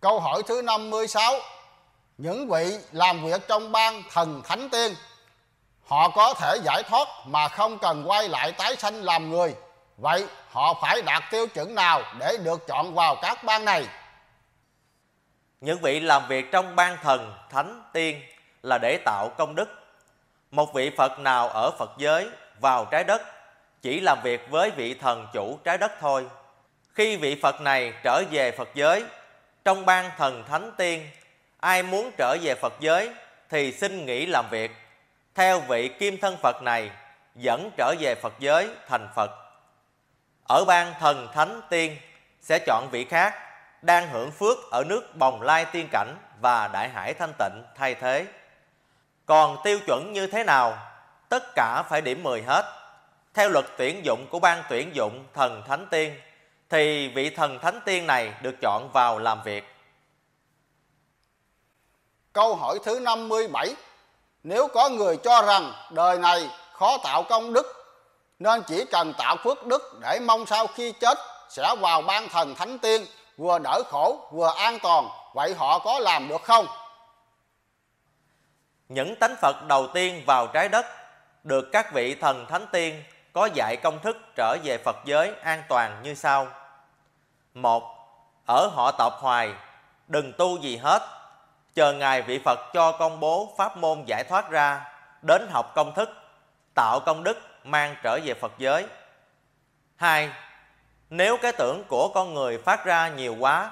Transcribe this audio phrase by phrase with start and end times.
[0.00, 1.34] Câu hỏi thứ 56
[2.18, 4.94] Những vị làm việc trong ban thần thánh tiên
[5.86, 9.54] Họ có thể giải thoát mà không cần quay lại tái sanh làm người
[9.96, 13.86] Vậy họ phải đạt tiêu chuẩn nào để được chọn vào các ban này?
[15.60, 18.22] Những vị làm việc trong ban thần, thánh, tiên
[18.62, 19.68] là để tạo công đức.
[20.50, 22.28] Một vị Phật nào ở Phật giới
[22.60, 23.22] vào trái đất
[23.82, 26.26] chỉ làm việc với vị thần chủ trái đất thôi.
[26.94, 29.04] Khi vị Phật này trở về Phật giới,
[29.68, 31.10] trong ban thần thánh tiên,
[31.60, 33.10] ai muốn trở về Phật giới
[33.48, 34.70] thì xin nghỉ làm việc.
[35.34, 36.90] Theo vị kim thân Phật này
[37.34, 39.30] dẫn trở về Phật giới thành Phật.
[40.48, 41.96] Ở ban thần thánh tiên
[42.40, 43.34] sẽ chọn vị khác
[43.82, 47.94] đang hưởng phước ở nước bồng lai tiên cảnh và đại hải thanh tịnh thay
[47.94, 48.26] thế.
[49.26, 50.78] Còn tiêu chuẩn như thế nào?
[51.28, 52.64] Tất cả phải điểm 10 hết.
[53.34, 56.20] Theo luật tuyển dụng của ban tuyển dụng thần thánh tiên
[56.70, 59.64] thì vị thần thánh tiên này được chọn vào làm việc.
[62.32, 63.74] Câu hỏi thứ 57
[64.42, 67.66] Nếu có người cho rằng đời này khó tạo công đức
[68.38, 72.54] Nên chỉ cần tạo phước đức để mong sau khi chết Sẽ vào ban thần
[72.54, 73.04] thánh tiên
[73.36, 76.66] Vừa đỡ khổ vừa an toàn Vậy họ có làm được không?
[78.88, 80.86] Những tánh Phật đầu tiên vào trái đất
[81.44, 83.02] Được các vị thần thánh tiên
[83.38, 86.46] có dạy công thức trở về Phật giới an toàn như sau.
[87.54, 87.82] Một,
[88.46, 89.52] ở họ tộc hoài,
[90.08, 91.02] đừng tu gì hết,
[91.74, 94.84] chờ Ngài vị Phật cho công bố pháp môn giải thoát ra,
[95.22, 96.10] đến học công thức,
[96.74, 98.86] tạo công đức mang trở về Phật giới.
[99.96, 100.30] Hai,
[101.10, 103.70] nếu cái tưởng của con người phát ra nhiều quá,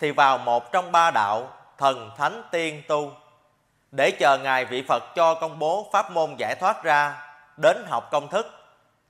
[0.00, 3.12] thì vào một trong ba đạo thần thánh tiên tu,
[3.90, 8.08] để chờ Ngài vị Phật cho công bố pháp môn giải thoát ra, đến học
[8.10, 8.65] công thức,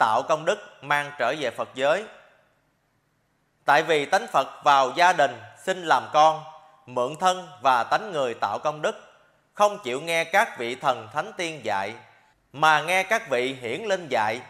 [0.00, 2.04] tạo công đức mang trở về Phật giới.
[3.64, 6.44] Tại vì tánh Phật vào gia đình sinh làm con,
[6.86, 8.96] mượn thân và tánh người tạo công đức,
[9.54, 11.94] không chịu nghe các vị thần thánh tiên dạy,
[12.52, 14.40] mà nghe các vị hiển linh dạy.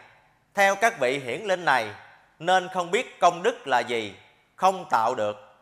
[0.53, 1.89] Theo các vị hiển linh này,
[2.39, 4.15] nên không biết công đức là gì,
[4.55, 5.55] không tạo được.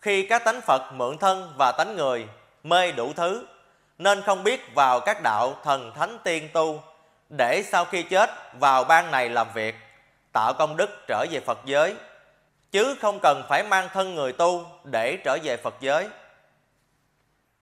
[0.00, 2.26] Khi các tánh Phật mượn thân và tánh người
[2.62, 3.46] mê đủ thứ,
[3.98, 6.82] nên không biết vào các đạo thần thánh tiên tu
[7.36, 9.74] để sau khi chết vào ban này làm việc,
[10.32, 11.94] tạo công đức trở về Phật giới,
[12.72, 16.08] chứ không cần phải mang thân người tu để trở về Phật giới.